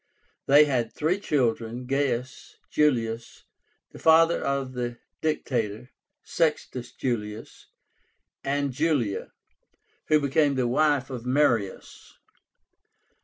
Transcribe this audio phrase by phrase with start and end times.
[0.47, 3.43] They had three children, Gaius Julius,
[3.91, 5.91] the father of the Dictator,
[6.23, 7.67] Sextus Julius,
[8.43, 9.31] and Julia,
[10.07, 12.17] who became the wife of Marius.